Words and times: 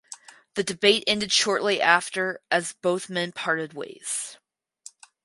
The 0.55 0.63
debate 0.63 1.03
ended 1.05 1.31
shortly 1.31 1.79
after 1.79 2.41
as 2.49 2.73
both 2.73 3.07
men 3.07 3.31
parted 3.31 3.73
ways. 3.73 4.39